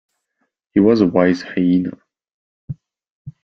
He 0.73 0.79
was 0.79 1.01
a 1.01 1.05
wise 1.05 1.43
hyena. 1.43 1.95